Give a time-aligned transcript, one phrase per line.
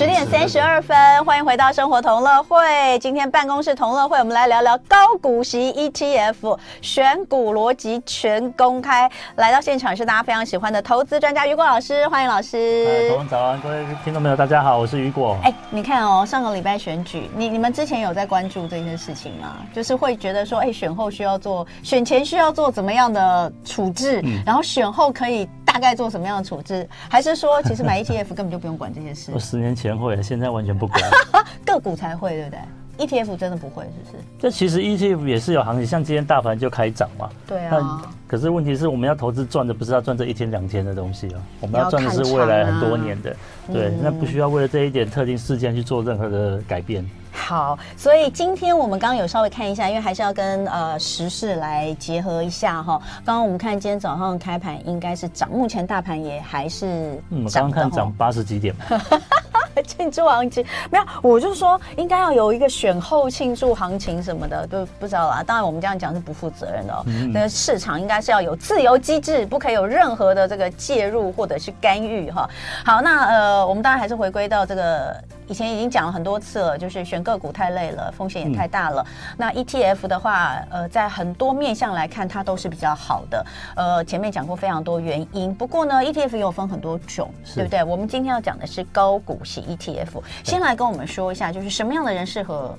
[0.00, 2.98] 十点三十二分，欢迎回到生活同乐会。
[3.00, 9.06] 今天办公室同乐会，我们来聊聊高股息 ETF 选股逻辑全公开。
[9.36, 13.10] 来到现场是大家非常喜欢的投资专家雨果老师，欢迎老师。
[13.10, 15.36] 早安，早安，各位听众朋友，大家好，我是雨果。
[15.42, 19.58] 哎，你看哦，上个礼拜选举，你你们之前有在关注这件事情吗？
[19.74, 25.46] 就是会觉得说，哎，选后需要做，选前需要做怎么样的处置，嗯、然后选后可以。
[25.72, 26.86] 大概做什么样的处置？
[27.08, 29.30] 还是说，其实买 ETF 根本就不用管这些事？
[29.32, 31.00] 我十年前会，现在完全不管。
[31.66, 32.58] 个股才会，对不对
[33.06, 34.24] ？ETF 真的不会，是不是？
[34.38, 37.28] 这其实 ETF 也是有行情，像今天大盘就开涨嘛。
[37.46, 38.02] 对啊。
[38.26, 43.34] 可是问题是我们要投资赚的不是要赚这一天两天的东西啊，我们要赚的是未来很多年的。
[43.72, 47.04] 对，嗯、那不需要为了这一点特定事件去做任何的改变。
[47.32, 53.00] 好，所以今天我们刚刚有稍微看一下，因为还是要跟呃时事来结合一下哈。
[53.24, 58.74] 刚刚我们看今天早上开盘应该是涨，目前大盘也还是嗯，我刚刚看涨八十几点。
[59.86, 65.42] 庆祝行情没有，我就说应该要有一个选后庆祝行情什么的，都不知道啦。
[65.42, 67.04] 当然我们这样讲是不负责任的哦。
[67.32, 72.48] 那个市场应该是要有自由机制，不可以有任何的这个介入或者是干预哈。
[72.84, 75.16] 好，那呃，我们当然还是回归到这个。
[75.50, 79.04] 以前已经讲了很多次了，就是选个股太累了，风险也太大了。
[79.04, 83.44] 嗯、那 ETF 的话，呃，在很多面向来看，它都是比较好的。
[83.74, 85.52] 呃，前面讲过非常多原因。
[85.52, 87.82] 不过呢，ETF 也有分很多种，对不对？
[87.82, 90.22] 我们今天要讲的是高股息 ETF。
[90.44, 92.72] 先来跟我们说一下，就是什么样的人适合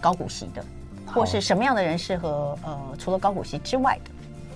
[0.00, 0.64] 高股息的，
[1.12, 4.12] 或是什么样的人适合呃，除了高股息之外的。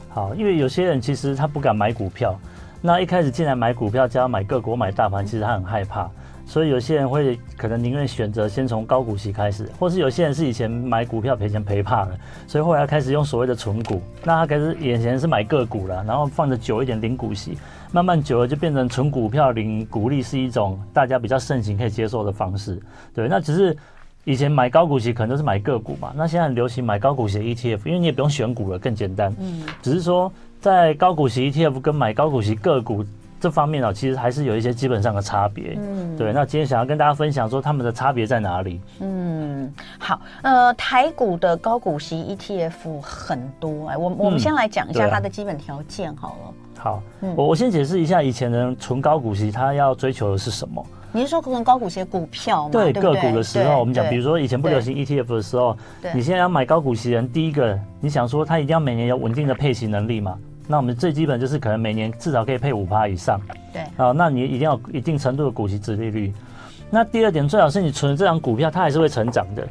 [0.08, 2.38] 好，因为有些人其实他不敢买股票，
[2.80, 6.08] 那一开始进来买股票，加上买个股、买大盘，其实他很害怕。
[6.46, 14.00] 所以有些人会可能宁愿选择先从高股息开始，或是有些人是以前买股票赔钱赔怕了，所以后来开始用所谓的存股。
[14.22, 17.58] 那他开始眼前是买个股了，然后放着久一点领股息，
[17.92, 22.80] 慢慢久了就变成存股票领股利是一种大家比较盛行可以接受的方式。
[23.14, 23.76] 对，那只是
[24.24, 29.34] 以前买高股息可能都是买个股嘛，那现在很流行买高股息 ETF，因为你也不用选股了，更简单。
[29.40, 30.30] 嗯，只是说
[30.60, 33.04] 在高股息 ETF 跟买高股息个股。
[33.44, 35.76] 这方面呢，其实还是有一些基本上的差别。
[35.78, 36.32] 嗯，对。
[36.32, 38.80] 那今天想要跟大家分享说，他们的差别在哪里？
[39.00, 40.18] 嗯，好。
[40.40, 46.36] 呃，台股的高股息 ETF 很多哎，我我们先来讲一下它的基本条件好了。
[46.46, 47.02] 嗯啊、好，
[47.36, 50.82] 我我先解释一下，以前的纯高股息，它要追求的是什么？
[51.12, 52.70] 你是说纯高股息的股票吗？
[52.72, 55.76] 对，个股的时候，我们讲，比如说以前不流行 ETF 的时候，
[56.14, 60.34] 你现在要买高股息人，第一个你想说，它一定要每年有稳定的配息能力嘛？
[60.66, 63.40] 那我们最基本就是可能每年至少可以配五趴以上，
[63.72, 66.32] 对啊，那你一定要一定程度的股息殖利率。
[66.90, 69.68] 那第二点，最好是你存的这张股票它还是会成长的。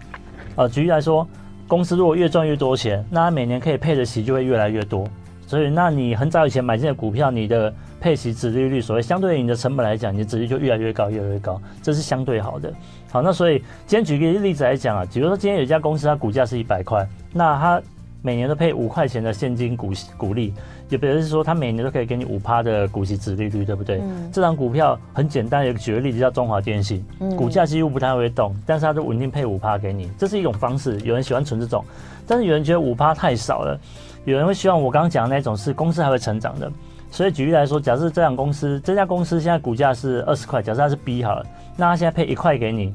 [0.55, 1.27] 呃，举例来说，
[1.67, 5.07] 公司如果越赚越多钱，那它每年可以配的息就会越来越多。
[5.47, 12.73] 所以，那你很早以前买进的股票，你的配息殖利率，所谓相对于你的成本来讲，你的殖利率就越来越高，越来越高，这是相对好的。
[13.11, 17.81] 好，那所以今天举个例子来讲啊，比如说今天有一家公司，它股价是一百块，那它
[18.25, 20.53] 每年都配五块钱的现金股息股利，
[20.87, 23.99] 也表示说它每年都可以给你五趴的股息值利率，对不对？
[24.01, 24.31] 嗯。
[24.31, 30.97] 这张股票很简单，有个举个例子叫中华电信，嗯，股价几乎不太会动，但是它就稳定配五趴给你，这是一种方式。
[31.01, 31.83] 有人喜欢存这种，
[32.25, 33.77] 但是有人觉得五趴太少了，
[34.23, 36.71] 有人会希望我刚刚讲的那种是公司还会成长的。
[37.11, 41.45] 所以举例来说，假设这家公司这家公司现在股价是二十块，假设它是 B 好了，
[41.75, 42.93] 那它现在配一块给你，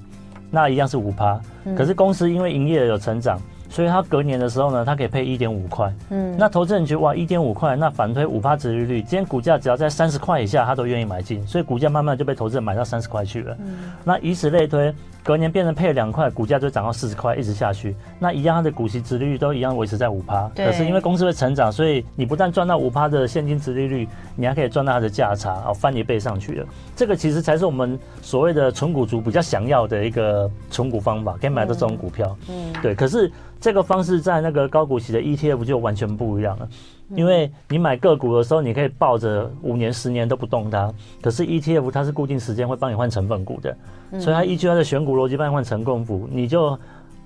[0.50, 1.38] 那一样是五趴，
[1.76, 3.38] 可是公司因为营业额有成长。
[3.68, 5.92] 所以它隔年的时候呢，它可以配一点五块。
[6.10, 13.56] 嗯，那投资人觉得哇，一点五块，那反推五趴折利率，今天股价只要在三十块以下，他都愿意买进，所以股价慢慢就被投资人买到三十块去了。
[13.60, 14.92] 嗯，那以此类推，
[15.28, 17.94] 隔年变成配了两块，股价就涨到四十块，一直下去。
[18.18, 20.50] 那一样，它的股息殖利率都一样维持在五趴。
[20.56, 26.66] 可是因为公司会成长，所以你不但赚到五趴的现金殖利率，你还可以赚到它的价差，哦，翻一倍上去了。
[26.96, 32.34] 这个其实才是我们所谓的纯股族比较想要的一个存股方法，可以买到这种股票。
[32.48, 32.94] 嗯，对。
[32.94, 33.30] 可是。
[33.60, 36.68] 这个方式在那个高股息的 ETF 就完全不一样了，
[37.10, 43.76] 因为你买个股的时候，你可以抱着五年、十年都不动它，可是 ETF 它是固定时间会帮你换成分股的，
[44.20, 46.78] 所以它依据它的选股逻辑帮你换成分股，你就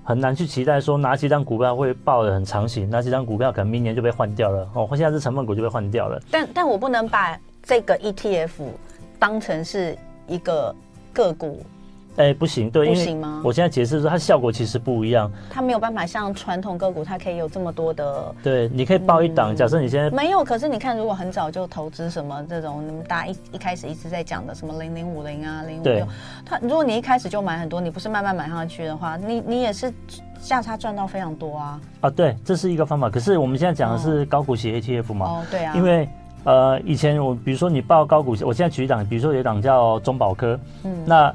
[0.03, 6.21] 很难去期待说哪几张股票会抱得很长期，哪几张股票可能明年就被换掉了哦，或现在是成分股就被换掉了。
[6.31, 8.51] 但但我不能把这个 ETF
[9.19, 9.97] 当成是
[10.27, 10.73] 一个
[11.11, 11.61] 个股。
[12.15, 13.41] 哎，不行，对，不行吗？
[13.43, 15.31] 我现在解释说，它效果其实不一样。
[15.49, 18.35] 它没有办法像传统个股，它可以有这么多的。
[18.43, 19.51] 对，你可以报一档。
[19.51, 26.07] 嗯、假设你现在没有，可是你看，如果很早就投资什么这种，你们大家一一开始一直在讲的什么零零五零啊，零五六，
[26.45, 29.91] 它如果你一开始就买很多，你不是慢慢买上去的话，你你也是
[30.39, 31.81] 价差赚到非常多啊。
[32.01, 33.09] 啊，对，这是一个方法。
[33.09, 35.25] 可是我们现在讲的是高股息 ETF 嘛？
[35.25, 35.73] 哦，对啊。
[35.75, 36.07] 因为
[36.43, 41.33] 呃，以前我比如说你报高股息，我现在举一档，比如说有一档叫中保科，嗯，那。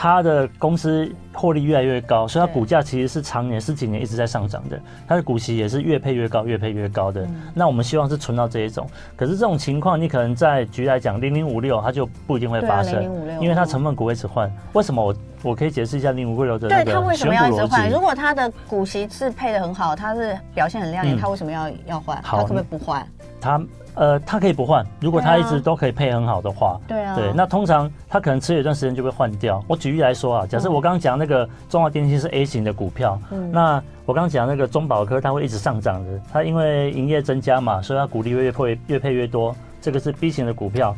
[0.00, 7.26] 它的公司获利越来越高，所以它股价其实是常年十几年一直在上涨的，它的股息也是越配越高，越配越高的。
[7.52, 13.02] 那我们希望是存到这一种，可是这种情况你可能在局来讲零零五六，它就不一定会发生，
[13.40, 14.48] 因为它成分股会一直换。
[14.72, 15.12] 为什么我
[15.42, 16.94] 我可以解释一下零零五六的那个选股逻辑？
[16.94, 17.90] 对，它为什么要一直换？
[17.90, 22.20] 如果它的股息是配的很好，它是表现很亮眼，它为什么要要换？
[22.22, 23.04] 它可不可以不换？
[23.40, 23.60] 它。
[23.94, 29.60] 呃，它可以不换，如果它一直都可以配很好的话，对啊，对，那通常它可能持有一段时间就会换掉。
[29.66, 40.94] 我举例来说啊，假设我刚刚讲那个中华电信是 A 型的股票，嗯，那我刚刚讲那个中保科它会一直上涨的，它因为营业增加嘛，所以它股利越配越配越多，这个是 B 型的股票。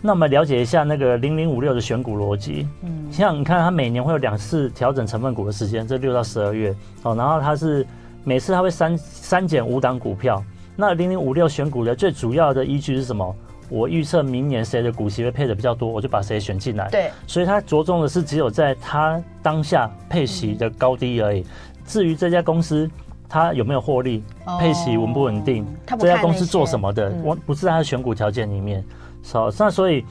[0.00, 6.74] 那我们了解一下那个零零五六的选股逻辑，嗯，像你看它每年会有两次调整成分股的时间，这六到十二月，
[7.04, 7.86] 哦，然后它是
[8.24, 10.42] 每次它会删删减五档股票。
[10.76, 13.34] 那零零五六选股的最主要的依据是什么？
[13.68, 16.90] 我预测明年谁的股息会配的比较多，我就把谁选进来。
[16.90, 21.40] 对，所以它着重的是只有在它当下配息的高低而已。
[21.40, 21.46] 嗯、
[21.86, 22.90] 至于这家公司
[23.30, 25.66] 它有没有获利，哦、配息稳不稳定，
[25.98, 28.84] 这家公司做什么的，我、嗯、不是它的选股条件里面。
[29.32, 30.04] 好，那所以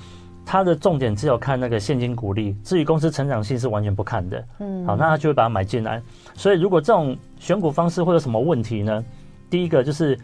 [0.43, 4.43] 它的重点只有看那个现金股利，至于公司成长性是完全不看的。
[4.59, 6.01] 嗯，好，那他就会把它买进来。
[6.33, 9.05] 所以如果这种选股方式会有什么问题呢？
[9.51, 10.17] 第一个就是。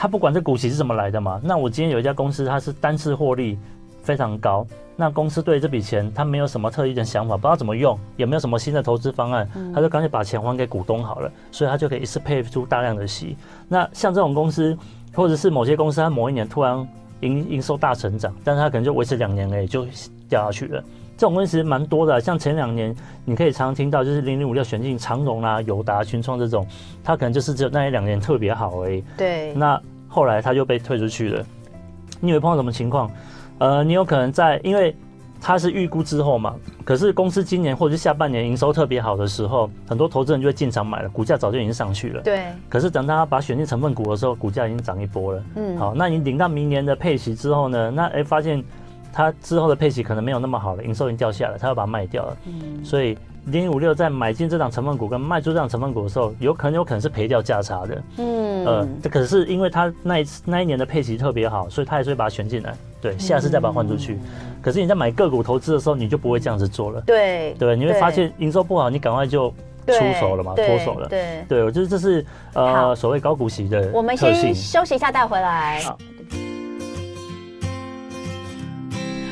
[0.00, 3.58] 他不管这股息是怎么来的嘛，那我今天有一家公司，它是单次获利
[4.02, 4.66] 非常高，
[4.96, 13.36] 那公司对这笔钱他没有什么特异的想法，不知道怎么用，也没有什么新的投资方案，他就干脆把钱还给股东好了，所以他就可以一次配出大量的息。
[13.68, 14.74] 那像这种公司，
[15.12, 16.88] 或者是某些公司，它某一年突然
[17.20, 19.86] 营营收大成长，但是它可能就维持两年而已就
[20.30, 20.82] 掉下去了。
[21.18, 22.96] 这种公司其实蛮多的，像前两年
[23.26, 26.66] 你可以常常听到，就是零零五六选进长荣啊、友达、群创这种，
[27.04, 29.04] 它可能就是只有那一两年特别好而已。
[29.18, 29.52] 对。
[29.52, 29.78] 那
[30.08, 31.44] 后来它就被退出去了。
[32.20, 33.10] 你会碰到什么情况？
[33.58, 34.96] 呃，你有可能在，因为
[35.42, 36.54] 它是预估之后嘛，
[36.84, 42.22] 可是公司今年或者是下半年营收特别好的时候，很多投资人就会进场买了，股价早就已经上去了。
[42.22, 42.44] 对。
[42.66, 45.44] 可是等他把选进成分股的时候，股价已经涨一波了。
[45.56, 45.76] 嗯。
[45.76, 47.90] 好，那你领到明年的配息之后呢？
[47.90, 48.64] 那哎，发现。
[49.12, 52.36] 它之后的配息可能没有那么好了，营收已经掉下来，它要把它卖掉了。
[52.46, 53.16] 嗯，所以
[53.46, 58.02] 零零五六在买进这档成分股跟卖出这档成分股的时候，有可能有可能是赔掉价差的。
[58.18, 62.74] 嗯，呃，这可是因为它那一次那一年的配息特别好，所以它还是会把它选进来。
[63.00, 64.14] 对，下次再把它换出去。
[64.14, 64.20] 嗯、
[64.60, 67.00] 可是你在买个股投资的时候，你就不会这样子做了。
[67.00, 69.48] 对，对，你会发现营收不好，你赶快就
[69.86, 71.08] 出手了嘛，脱手了。
[71.08, 73.90] 对，对，我觉得这是呃所谓高股息的。
[73.94, 75.82] 我们先休息一下，带回来。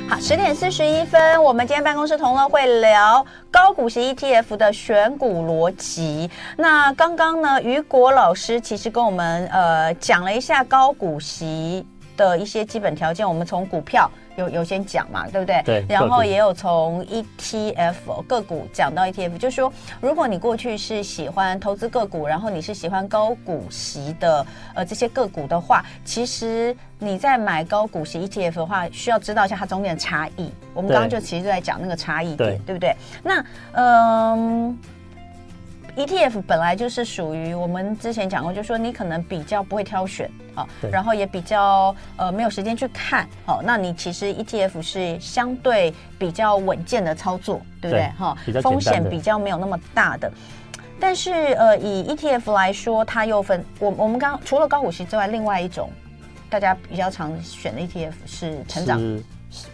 [0.08, 6.30] 好，十点四十一分，我们今天办公室同乐会聊高股息 ETF 的选股逻辑。
[6.56, 13.28] 那刚刚呢，雨果老师其实跟我们呃讲了一下高股息的一些基本条件。
[13.28, 15.62] 我们从股票有有先讲嘛，对不对？
[15.64, 15.84] 对。
[15.88, 26.74] 然后也有从 ETF 个股讲到 ETF，就是说，如果你过去是喜欢投资个股，然后你是喜欢高股息的呃这些个股的话，其实。
[27.00, 30.50] 你在买高股息 ETF 的话，需要知道一下它中间的差异。
[30.74, 32.92] 我们刚刚就其实就在讲那个差异点，对，对不对？
[33.22, 33.44] 那
[33.74, 34.76] 嗯
[35.98, 40.30] ，ETF 本来就是属于我们之前讲过，就是说你可能比较不会挑选，
[40.90, 48.10] 然后也比较呃没有时间去看，好，那你其实 ETF 是相对比较稳健的操作，对不对？
[48.16, 50.32] 哈，风险比较没有那么大的。
[51.00, 55.90] 但是呃，以 ETF 来说，它又分我我们刚刚除了高股息之外，另外一种。
[56.50, 59.22] 大家比较常选的 ETF 是成长，是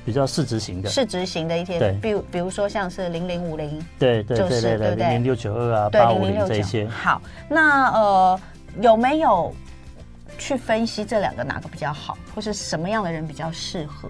[0.04, 6.86] 比较市值型的，市值型的一些比如比如说像是零零五零，对对对对对，零零六九二啊，八五零这些。
[6.88, 8.40] 好，那呃
[8.80, 9.54] 有没有
[10.38, 14.08] 去分析这两个哪个比较好，或是什么样的人比较适合？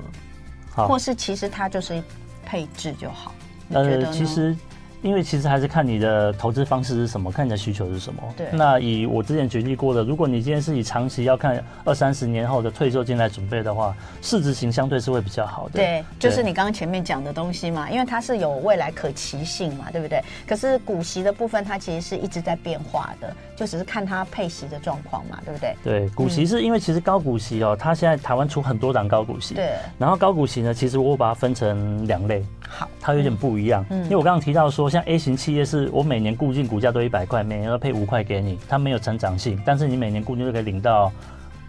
[0.70, 2.02] 好，或是其实它就是
[2.44, 3.32] 配置就好？
[3.68, 4.12] 你觉得呢？
[4.12, 4.56] 其实。
[5.04, 8.22] 因为其实还是看你的投资方式是什么，看你的需求是什么。
[8.34, 8.46] 对。
[8.52, 15.72] 那以我之前举例过的，如果你今天是以长期要看二三十年后的退休金来准备的话，市值型相对是会比较好的。
[15.74, 20.24] 对，就是你刚刚前面讲的东西嘛，因为它是有未来可期性嘛，对不对？
[20.46, 25.76] 可是股息的部分，它其实是一直在变化的，就只是看它配息的状况嘛，对不对？
[25.82, 29.54] 对，股息是因为其实高股息哦，它现在台湾出很多档高股息。
[29.54, 29.72] 对。
[29.96, 32.44] 然后高股息呢，其实我把它分成两类。
[32.68, 32.88] 好。
[33.00, 33.84] 它有点不一样。
[33.90, 34.02] 嗯。
[34.04, 35.84] 因为我刚刚提到说，像 A 型企业是。
[35.94, 41.12] 我每年固定股价都一百块，每年都配五块给你，它没有成长性，但是你每年固定就可以领到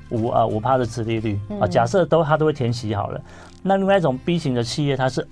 [0.10, 1.68] 五啊五趴的殖利率啊。
[1.68, 3.22] 假设都它都会填息好了，
[3.62, 5.28] 那另外一种 B 型的企业，它是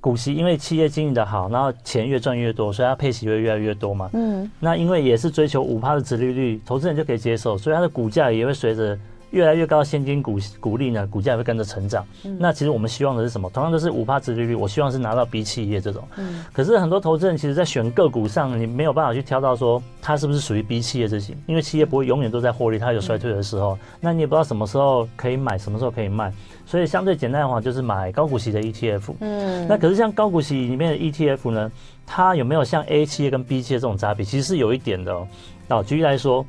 [0.00, 4.08] 股息，因为企业经营的好，然后钱越赚越多，所以它配息会越来越多嘛。
[4.12, 8.96] 嗯，那因为也是追求五趴的殖利率，投资人就可以接受，所以它的股价也会随着
[9.30, 12.06] 越来越高的现金股股利呢，股价也会跟着成长。
[12.24, 13.50] 嗯、那其实我们希望的是什么？
[13.50, 16.02] 同样都是五趴殖利率，我希望是拿到 B 企业这种。
[16.16, 16.44] 嗯。
[16.52, 26.32] 可是很多投资人其实，在选个股上，你没有办法去挑到说它是不是属于 B 企业这些，因为企业不会永远都在获利，它有衰退的时候，嗯、那你也不知道什么时候可以买，什么时候可以卖。
[26.64, 29.14] 所以相对简单的话，就是买高股息的 ETF。
[29.20, 29.66] 嗯。
[29.68, 31.72] 那可是像高股息里面的 ETF 呢，
[32.06, 34.24] 它有没有像 A 企业跟 B 企业这种差别？
[34.24, 35.28] 其实是有一点的哦。
[35.68, 36.44] 哦，举例来说，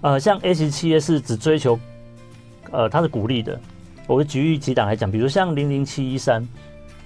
[0.00, 1.78] 呃，像 A 型企业是只追求。
[2.70, 3.58] 呃，它是鼓励的。
[4.06, 6.46] 我会举例几档来讲，比如像零零七一三，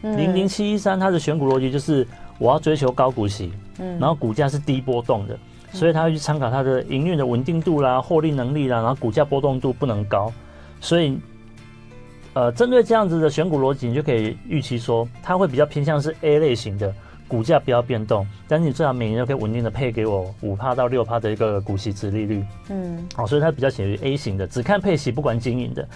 [0.03, 2.07] 零零七一三，它的选股逻辑就是
[2.39, 5.39] 我要追求高股息，嗯，然后股价是低波动的，
[5.73, 10.31] 所以它会去参考它的营运的稳定度啦、获利能力啦，然后股价波动度不能高，
[10.81, 11.19] 所以，
[12.35, 16.95] 呃，针对这样子的选股逻辑，你就可以预期说，它会比较偏向是 A 类型的，
[17.31, 25.89] 股价不要变动，但是你最好每年都可以稳定的配给我五趴到六趴的一个股息值利率，嗯，哦，所以它比较属于 A 型的，只看配息不管经营的。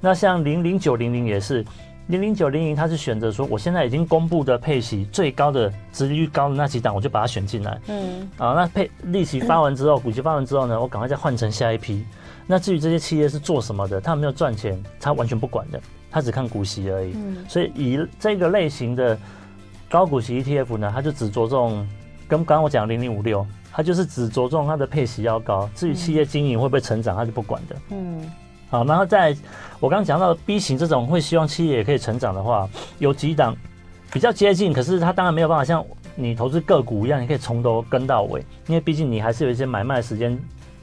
[0.00, 1.64] 那像零零九零零也是，
[2.08, 7.80] 零零九零零，它是选择说，我现在已经公布的配息最高的值利率高的那几档，我就把它选进来。
[7.86, 12.04] 嗯，啊，那配利息发完之后，股息发完之后呢，我赶快再换成下一批。
[12.48, 15.80] 那至于这些企业是做什么的，他没有赚钱，他完全不管的，
[16.10, 17.12] 他只看股息而已。
[17.14, 19.16] 嗯，所以以这个类型的
[19.90, 21.86] 高股息 ETF 呢，它就只着重
[22.28, 27.76] 跟刚刚我讲零零五六，它就是只着重它的配息要高，至于企业经营会不会成长，它就不管的。
[27.90, 28.22] 嗯。
[28.70, 29.36] 好，然后在
[29.80, 32.68] 我刚刚讲到 B 型这种会希望企业也可以成长的话，
[33.00, 33.56] 有几档
[34.12, 40.38] 比较接近，可是它当然没有办法像你投资个股一样，你可以从头跟到尾，因为毕竟你还是有一些买卖时间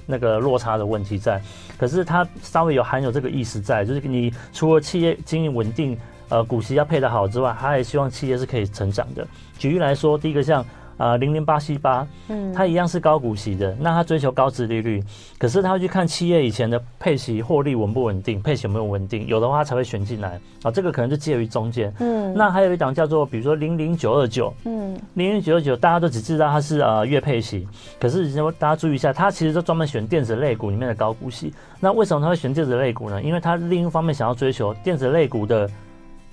[0.06, 1.42] 那个落差的问题在。
[1.78, 5.98] 可是它稍微有含有这个意思在，就是你除了企业经营稳定，
[6.30, 9.28] 呃，股息要配得好之外，他也希望企业是可以成长的。
[9.58, 10.66] 举例来说，第一个像。
[10.98, 15.00] 啊，零零八七八，嗯，它一样是高股息的，那它追求高值利率，
[15.38, 27.68] 可是它会去看企业以前的配息获利稳不稳定，配息有没有稳定，有的话才会选进来，啊，这个可能就介于中间，嗯，那还有一档叫做，比如说零零九二九，嗯，零零九二九大家都只知道它是呃月配息，
[28.00, 33.22] 可是大家注意一下，它其实就专门选电子类股里面的高股息，那为什么它会选电子类股呢？
[33.22, 35.70] 因为它另一方面想要追求电子类股的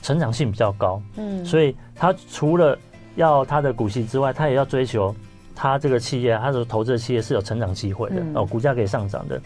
[0.04, 2.78] 成长性比较高，嗯，所以他除了
[3.16, 5.16] 要他的股息之外，他也要追求
[5.54, 9.40] 他这个企业，他的投资的企业是有成长机会的、嗯、哦，股价可以上涨的。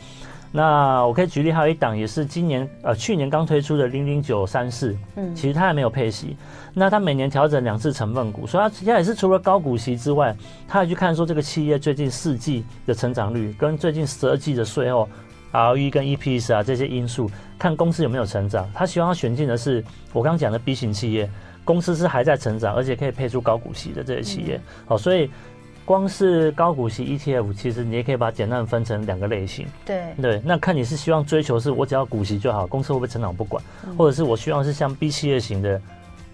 [0.50, 6.37] 那我可以举例，还有一档也是今年呃去年刚推出的零零九三四，嗯，其实它还没有配息。
[6.75, 10.35] 那它每年调整两次成分股，所以它现在也是除了高股息之外，
[10.67, 15.09] 它还去看说这个企业最近四季的成长率跟最近十二季的税后
[15.52, 18.71] ROE 跟 EPS 啊这些因素，看公司有没有成长。
[18.75, 21.28] 他希望他选进的是我刚刚讲的 B 型企业。
[21.64, 25.31] 公司是还在成长，而且可以配出高股息的这些企业，好、嗯，所以
[25.85, 29.67] 光是高股息 ETF，其实你也可以把它简单分成两个类型。
[29.85, 35.78] 对对，那看你是希望追求是我只要股息就好，公司会不会成长不管，嗯、或者是我希望是像 B 企业型的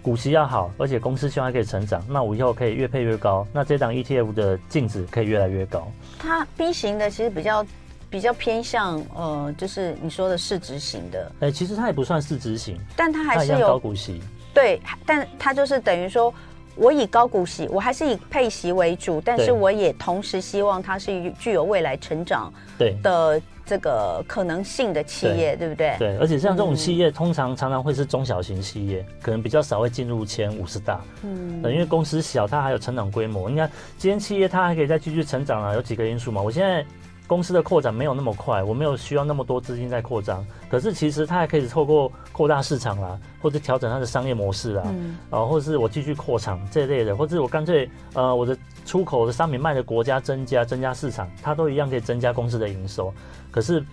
[0.01, 5.85] 股息要好，而且公司希望还可以成长，那我以后可以越配越高，那这档 ETF 的净值可以越来越高。
[6.17, 7.61] 它 B 型的其实比较
[8.09, 11.31] 比较偏向呃，就是你说的市值型的。
[11.41, 14.21] 哎、欸，其实它也不算市值型，但它还是有高股息。
[14.53, 16.33] 对，但它就是等于说，
[16.75, 25.95] 我以高股息，我还是以配息为主，但是我也同时希望它是具有未来成长对的这个可能性的企业，对，对不对？
[25.99, 31.01] 对，而且像这种企业，通常常常会是中小型企业，嗯、可能比较少会进入前五十大。
[31.23, 33.49] 嗯，因为公司小，它还有成长规模。
[33.49, 36.41] 你看，今天企业它还可以再继续成长啊，有几个因素嘛？
[36.41, 36.85] 我现在。
[37.27, 40.45] 公司的扩展没有那么快，我没有需要那么多资金在扩张。
[40.69, 53.13] 可是其实它还可以透过扩大市场啦，或者调整它的商业模式啦，嗯、啊，或者是我继续扩厂这一类的，或者我干脆呃我的出口的商品卖的国家增加，增加市场，它都一样可以增加公司的营收。
[53.51, 53.83] 可是。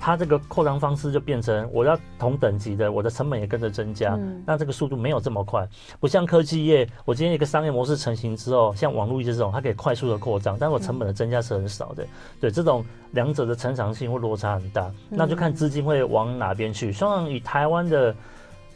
[0.00, 5.66] 它这个扩张方式就变成我要同等级的，我的成本也跟着增加，嗯、那这个速度没有这么快，
[5.98, 12.04] 不像科技业，我今天一个商业模式成型之后，像网络这种，它可以快速的扩张，但是我成本的增加是很少的。
[12.04, 12.08] 嗯、
[12.42, 16.92] 对，这种两者的成长性会落差很大，嗯、那就看资金会往哪边去。
[16.92, 18.14] 像以台湾的，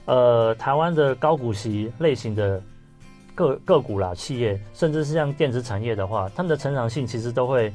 [0.07, 2.63] 呃，台湾的高股息类型的
[3.35, 7.73] 个个股啦，企业，甚至是像电子产业的话，他们的成长性其实都会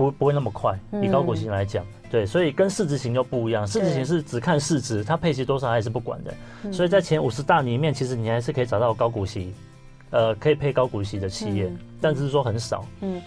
[0.00, 1.84] 不不会那么快，以高股息来讲。
[1.84, 3.64] 嗯对，所以跟市值型就不一样。
[3.64, 6.72] 市值型是只看市值，它配息多少还是不管的。
[6.72, 9.54] 所以在前五十大里面，其实你还是可以找到高股息
[10.10, 12.84] 呃可以配高股息的企业，嗯、但只是说很少。
[13.00, 13.20] 嗯，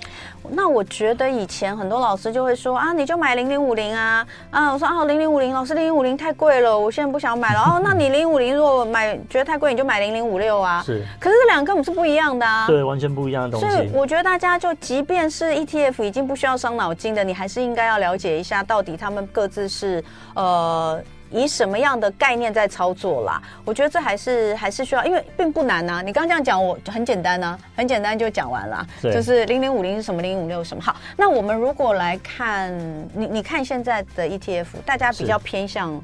[0.49, 7.61] 那我觉得以前很多老师就会说啊，你就买零零五零啊啊，我说啊零零五零，老师零零五零太贵了，我现在不想买了。
[7.63, 10.83] 哦，那你零零五零如果买觉得太贵，你就买零零五六啊。
[10.85, 12.67] 是，可是这两个根本是不一样的啊。
[12.67, 13.75] 对，完全不一样的东西。
[13.75, 20.03] 所以我觉得大家就即便是 ETF 已经不需要伤脑筋的，你还是应该要了解一下到底他们各自是
[20.35, 21.01] 呃。
[21.33, 23.41] 以什么样的概念在操作啦？
[23.65, 26.01] 我觉得这还是还是需要，因为并不难呐、啊。
[26.01, 28.87] 你刚刚这样讲，我很简单呐、啊，很简单就讲完了。
[29.01, 30.81] 就是零零五零是什么，零零五六什么。
[30.81, 32.71] 好，那我们如果来看，
[33.13, 36.01] 你你看现在的 ETF，大家比较偏向。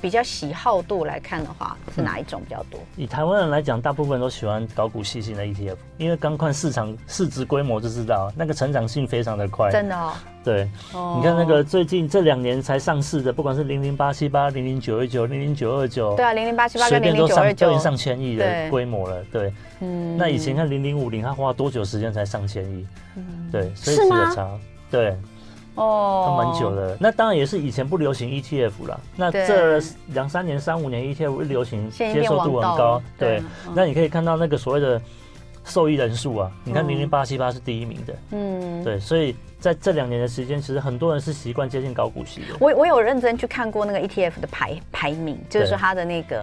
[0.00, 2.78] 比较喜好度来看的话，是哪一种比较多？
[2.80, 9.70] 嗯、以台湾人来讲，大部分都喜欢搞股息型的 ETF，因为刚看市场市值规模就知道，那个成长性非常的快。
[9.70, 10.12] 真的哦。
[10.44, 19.24] 对，哦、你看那个最近这两年才上市的，不管是零零八七八、零零九一九、零零九二九，对啊，零零八七八跟零零九二九，都已经上千亿的规模了。
[19.32, 20.16] 对，嗯。
[20.16, 22.86] 那以前看零零五零，它花多久时间才上千亿？
[23.16, 24.44] 嗯，对，所以是的差。
[24.44, 25.16] 吗对。
[25.76, 29.00] 哦，它蛮久的，那当然也是以前不流行 ETF 了。
[29.14, 33.00] 那这两三年、三五年 ETF 一流行，接受度很高。
[33.18, 33.42] 对，
[33.74, 35.00] 那你可以看到那个所谓的
[35.64, 38.14] 受益人数啊，你看零零八七八是第一名的。
[38.32, 42.56] 嗯，对，所以在这两年的时间，其实很多人是习惯接近高股息的。
[42.58, 46.42] 我我有认真去看过那个 ETF 的排排名，就是说它的那个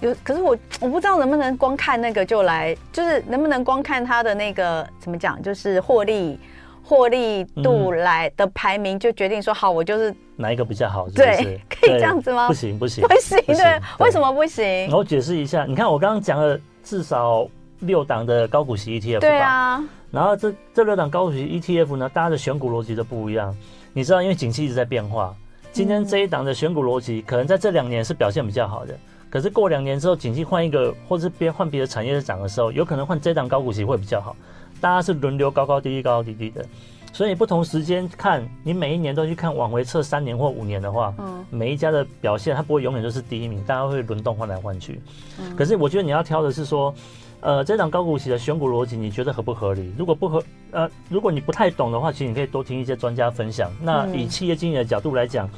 [0.00, 6.40] 有，可是我我不知道能不能光看那个就来，就是能不能光看它的那个怎么讲，就是获利。
[6.84, 12.48] 获利度来的排名就决定说好，我就是哪一个比较好，对，可以这样子吗？
[12.48, 14.90] 不行不行不行，对，为什么不行？
[14.90, 17.46] 我解释一下，你看我刚刚讲了至少
[17.80, 23.56] 六档的高股息 ETF，对啊，然后这这六档高股息 ETF 呢，大家的选股逻辑都不一样。
[23.92, 25.34] 你知道，因为景气一直在变化，
[25.70, 28.94] 今天这一档的选股逻辑可能在这两年是表现比较好的，
[29.30, 34.34] 可是过两年之后，景气换一个，或是别换别的产业在涨的时候，有可能换这档高股息会比较好。
[34.82, 36.66] 大家是轮流高高低低高高低低的，
[37.12, 45.00] 所以不同时间看，你每一年都去看往回测三年或五年的话，嗯，每一家的表现它不会永远都是第一名，大家会轮动换来换去。
[45.38, 46.92] 嗯，可是我觉得你要挑的是说，
[47.40, 49.94] 呃，这档高股息的选股逻辑，你觉得合不合理？
[49.96, 53.70] 如果不合，呃，如果你不太懂的话，其实你可以多听一些专家分享。
[53.80, 55.48] 那以企业经营的角度来讲，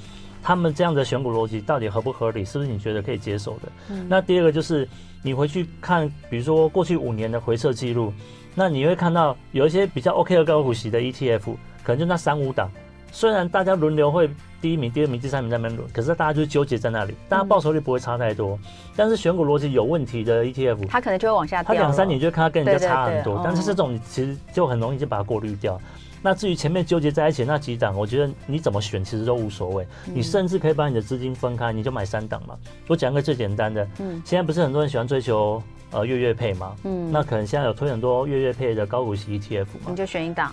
[0.43, 2.45] 他们这样的选股逻辑到底合不合理？
[2.45, 3.73] 是不是你觉得可以接受的？
[3.89, 4.87] 嗯，那第二个就是
[5.23, 8.13] 你回去看，比如说过去五年的回撤记录。
[8.55, 11.43] 那你会看到有一些比较 OK 的高股息的 ETF，
[11.83, 12.71] 可能就那三五档，
[13.11, 18.57] 虽然大家轮流会第一名、第二名、第三名在那边轮，可是大家就纠结在那里，大家报酬率不会差太多。
[18.63, 21.75] 嗯、但是选股逻辑有问题的 ETF，它可能就会往下掉。
[21.75, 25.75] 它两三年就会看它跟人家差很多，对对对，但是这种其实就很容易就把它过滤掉。
[25.75, 32.57] 嗯、那至于前面纠结在一起那几档，我觉得你怎么选其实都无所谓，嗯、你甚至可以把你的资金分开，你就买三档嘛。
[32.87, 35.63] 我讲个最简单的，嗯，现在不是很多人喜欢追求。
[35.95, 40.53] 呃，月月配嘛，嗯，那可能现在有推很多月月配的高股息 ETF 嘛，你就选一档。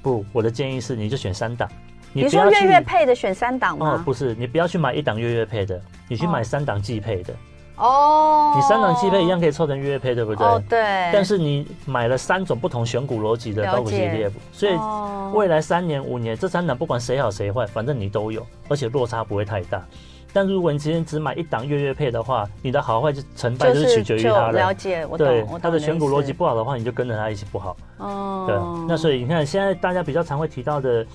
[0.00, 1.68] 不，我的建议是，你就选三档。
[2.14, 3.96] 你说月月配的选三档吗？
[3.96, 7.34] 哦，不是，你不要去买一档月月配的，你去买三档季配的。
[7.76, 8.54] 哦。
[8.56, 10.46] 你三档季配一样可以凑成月月配，对不对？
[10.46, 10.80] 哦，对。
[11.12, 14.72] 但是你买了三种不同选股逻辑的高股息 ETF，所以
[15.34, 19.84] 未来三年、五年这三档不管谁好谁坏，反正你都有，而且落差不会太大。
[20.32, 24.52] 但如果你今天只买一档月月配的话，你的好坏就成败就是取决于它了。
[24.52, 25.26] 了解，我懂。
[25.26, 27.76] 对，它的选股逻辑不好的话，你就跟着它一起不好。
[27.96, 28.44] 哦。
[28.46, 28.86] 对。
[28.86, 31.06] 那所以你看，现在大家比较常会提到的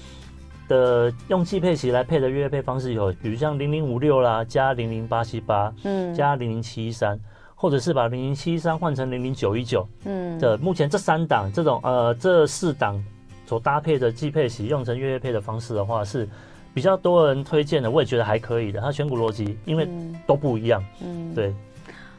[0.68, 7.18] 的用季配息来配的月月配方式有，比如像零零五六啦，加零零八七八，嗯，加零零七一三，
[7.54, 13.02] 或者是把零零七一三换成零零九一九，嗯，的目前这三档这种呃这四档
[13.46, 16.28] 所搭配的季配息用成月月配的方式的话是。
[16.74, 18.82] 比较多人推荐的，我也觉得还可以的。
[18.82, 19.88] 它选股逻辑，因为
[20.26, 20.84] 都不一样。
[21.02, 21.54] 嗯，对。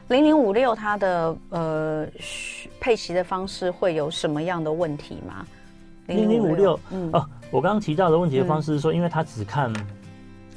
[0.07, 2.07] 零零五六它的呃
[2.79, 5.45] 配息的方式会有什么样的问题吗？
[6.07, 9.73] 零零五六，嗯，哦，我刚刚提到的问题的方式是说，因为它只看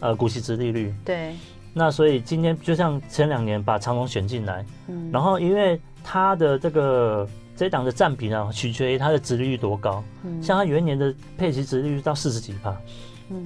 [0.01, 0.95] 呃股息殖利率。
[1.05, 1.35] 对。
[1.73, 10.05] 那所以今天就像前两年把长隆选进来，嗯，然后因为它的这个这档的占比呢，取决于它的值利率多高。
[10.25, 10.43] 嗯。
[10.43, 12.53] 像它元年的配息值利率到四十几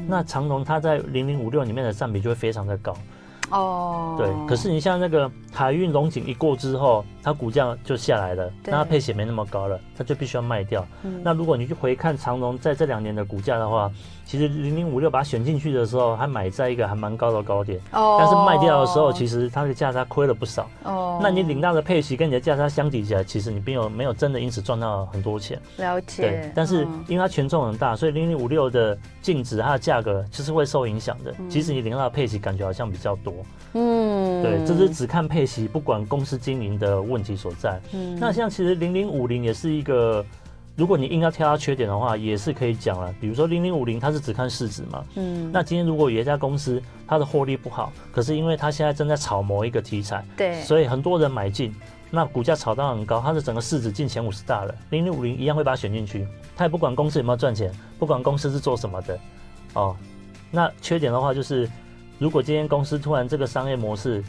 [0.07, 2.97] 那长荣它在零零五六里面的占比就会非常的高。
[3.53, 10.87] 哦，对，可是你像那个海运龙井一过之后，它股价就下来了，那它配息没那么高了，它就必须要卖掉。
[11.03, 13.91] 嗯、那如果你去回看长隆在这两年的股价的话，
[14.25, 17.79] 其实零零五六把它选进去的时候，还买在一个还蛮高的高点。
[17.93, 20.71] 哦，但是卖掉的时候，其实它的价差亏了不少。
[20.85, 25.61] 哦，那你领到的配息跟你的价差相比起来，其实你并没有没有真的因此赚到很多钱。
[25.77, 26.23] 了解。
[26.23, 31.35] 对，但是因为它权重很大，所以零零五六的净值它的价格其实会受影响的。
[31.51, 33.35] 即使你领到的配息感觉好像比较多。
[33.74, 37.81] 嗯，对，这是只看配息，不管公司经营的问题所在。
[37.92, 40.22] 嗯，那像其实零零五零也是一个，
[40.76, 43.14] 如果你硬要挑它缺点的话，也是可以讲了。
[43.18, 45.02] 比如说零零五零，它是只看市值嘛。
[45.14, 51.74] 嗯，那今天如果有一家公司它的获利不好，可是因为它现在正在炒某一个题材，对，所以很多人买进，
[52.11, 56.28] 那股价炒到很高，它的整个市值进前五十大了，零零五零一样会把它选进去。
[56.55, 59.18] 它也不管公司有没有赚钱，不管公司是做什么的，
[59.72, 59.96] 哦，
[60.50, 61.66] 那缺点的话就是。
[62.23, 64.23] 如果今天公司突然这个商业模式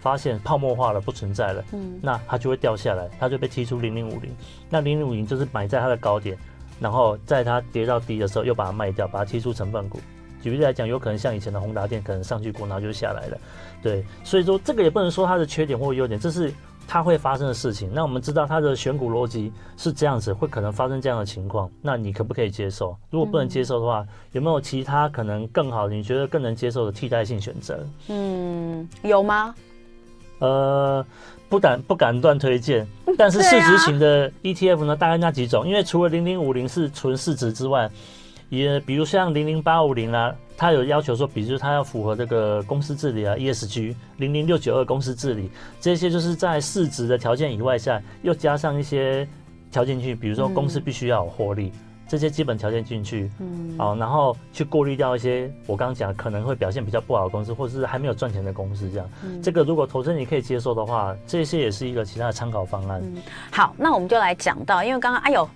[0.00, 4.30] 发现泡沫化了，不存在了，嗯，那它就会掉下来，它就被踢出零零五零。
[4.68, 6.38] 那零零五零就是买在它的高点，
[6.78, 9.98] 然后在它跌到低的时候又把它卖掉，把它踢出成分股。
[10.40, 13.36] 举例来讲，有可能像以前的宏达电，可能上去过，然后就下来了。
[13.82, 16.54] 对，所以说这个也不能说它的缺点或优点，这是。
[16.92, 22.96] 它会发生的事情，那我们知道它的选股逻辑是这样子，会可能发生这样的情况，那你可不可以接受？
[23.10, 27.86] 如果不能接受的话，有没有其他可能更好，你觉得更能接受的替代性选择？
[28.08, 29.54] 嗯，有吗？
[30.40, 31.06] 呃，
[31.48, 32.84] 不敢不敢断推荐，
[33.16, 37.88] 但是市值型的 ETF 呢，大概那几种，因为除了零零五零是纯市值之外。
[38.48, 49.26] 也比如像零零八五零啊，它有要求说，比如它要符合这个公司治理啊，ESG 零零六九二公司治理，这些就是在市值的条件以外下，又加上一些
[49.72, 63.00] 条件进去，比如说公司必须要有获利，嗯、这些基本条件进去，嗯，好，然后去过滤掉一些我刚刚讲可能会表现比较不好的公司，或者是还没有赚钱的公司，这样，嗯、这个如果投资你可以接受的话，这些也是一个其他的参考方案。
[63.02, 63.16] 嗯、
[63.50, 65.48] 好，那我们就来讲到，因为刚刚哎呦，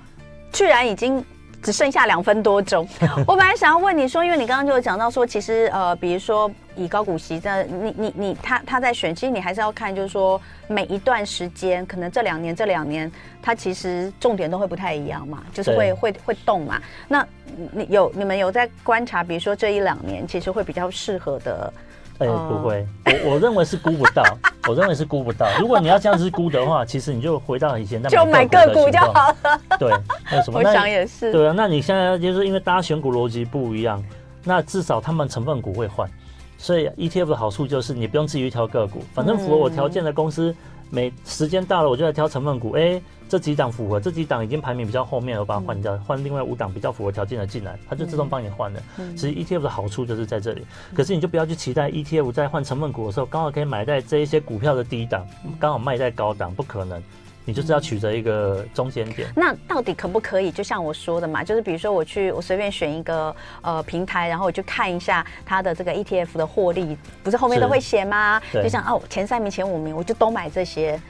[0.50, 1.22] 居然已经。
[1.64, 2.86] 只剩下两分多钟，
[3.26, 16.78] 我本来想要问你说，因为你刚刚就有讲到说，其实呃，比如说以高股息的，你你你他他在选，其实你还是要看，就是说每一段时间，可能这两年这两年，它其实重点都会不太一样嘛，就是会对会会动嘛。
[17.08, 17.26] 那
[17.72, 21.72] 你有你们有在观察，比如说这一两年，其实会比较适合的。
[22.18, 24.22] 哎，不会，我我认为是估不到，
[24.68, 25.48] 我认为是估不到。
[25.58, 29.60] 如果你要这样子估的话，其实你就回到以前那就买个股就好了。
[29.78, 29.92] 对，
[30.30, 30.60] 那什么？
[30.60, 31.32] 我想也是。
[31.32, 34.02] 对啊，那你现在就是因为大家选股逻辑不一样，
[34.44, 36.08] 那至少他们成分股会换，
[36.56, 40.54] 所以 ETF 的好处就是你不用自己去挑个股，反正符合我条件的公司，
[40.94, 42.70] 每时间到了我就来挑成分股。
[42.72, 43.02] 哎。
[43.26, 48.80] 这几档符合，这几档已经排名比较后面，我把它换掉，换另外五档比较符合条件的进来，它就自动帮你换了。
[49.16, 55.26] 其实 ETF 的好处就是在这里，可是你就不要去期待 ETF 在换成分股的时候，刚好可以买在这一些股票的低档，
[55.58, 57.02] 刚好卖在高档，不可能。
[57.44, 59.28] 你就是要取得一个中间点。
[59.36, 60.50] 那到底可不可以？
[60.50, 68.40] 就像我说的嘛，就是比如说我去，我随便选一个呃平台，然后我就看一下它的这个 ETF 的获利，不是后面都会写吗？
[68.52, 71.00] 就像哦前三名、前五名，我就都买这些。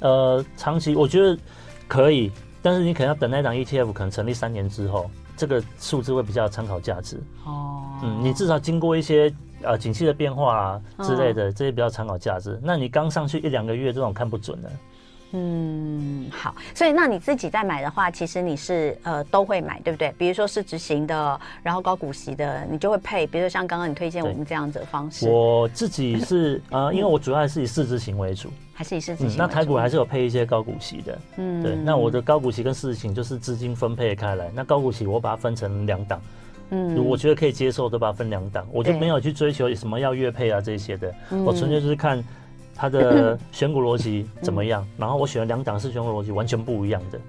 [0.00, 1.36] 呃，长期我觉得
[1.88, 2.30] 可以，
[2.62, 7.20] 但是你可能要等那档 ETF 可能成立三年之后，这个数字会比较有参考价值。
[7.44, 12.60] 哦，嗯，你至少经过一些呃景气的变化啊之类的，这些比较参考价值。
[12.62, 14.70] 那你刚上去一两个月，这种看不准的。
[15.32, 20.10] 嗯，好，所以那你自己在买的话，其实你是呃都会买，对不对？
[20.16, 23.26] 比如说市值型的，然后高股息的，你就会配。
[23.26, 25.28] 比如说像刚刚你推荐我们这样子的方式。
[25.28, 29.38] 我自己是呃，因为我主要还是以市值型为主，还是以市值型、嗯。
[29.38, 31.76] 那台股还是有配一些高股息的，嗯，对。
[31.76, 34.50] 那我的高股息跟市值型就是资金分配开来。
[34.54, 36.22] 那高股息我把它分成两档，
[36.70, 42.24] 嗯，我觉得可以接受，都把它分两档，我就没有去追求什么要月配啊这些的，嗯、我纯粹就是看。
[42.78, 44.86] 它的 选股逻辑怎么样？
[44.96, 47.20] 然后我选了两档是选股逻辑完全不一样的，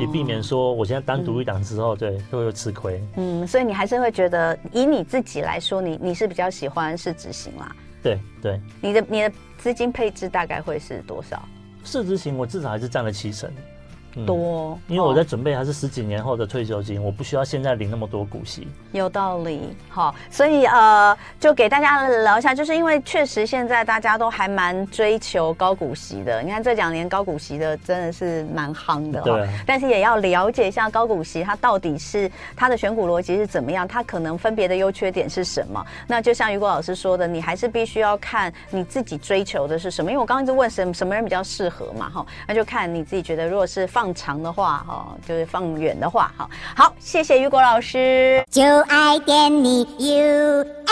[0.00, 3.00] 也避免说我现在单独一档之后，对，会有吃亏。
[3.16, 7.76] 嗯，所以你还是会觉得，以你自己来说，你你是比较喜欢市值型啦？
[8.02, 8.60] 对对。
[8.80, 11.40] 你的你的资金配置大概会是多少？
[11.84, 13.50] 市值型我至少还是占了七成。
[14.26, 18.68] 多，因为我在准备还是十几年后的退休金，我不需要现在领那么多股息。
[18.92, 26.40] 有道理，好，所以呃，就给大家聊一下，就是因为确实现在大家都还蛮追求高股息的。
[26.42, 29.48] 你看这两年高股息的真的是蛮夯的，对。
[29.66, 35.84] 但是也要了解一下高股息它到底是它的选股逻辑是怎么样，它可能分别的优缺点是什么。
[36.06, 40.10] 那就像雨果老师说的，你还是必须要看你自己追求的是什么。
[40.10, 44.03] 因为我刚刚一直问什么什么人比较适合嘛，哈，那就看你自己觉得，如果是放。
[44.04, 50.84] 放长的话，哈，就是放远的话，哈，好，谢谢雨果老师，就爱点你 UFO。